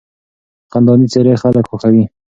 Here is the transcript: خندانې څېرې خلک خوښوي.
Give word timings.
خندانې 0.71 1.07
څېرې 1.13 1.33
خلک 1.41 1.63
خوښوي. 1.69 2.05